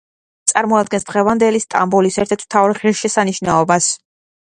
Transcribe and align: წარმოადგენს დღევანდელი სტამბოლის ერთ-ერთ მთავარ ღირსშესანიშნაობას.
წარმოადგენს 0.51 1.05
დღევანდელი 1.09 1.63
სტამბოლის 1.65 2.19
ერთ-ერთ 2.25 2.49
მთავარ 2.49 2.77
ღირსშესანიშნაობას. 2.83 3.97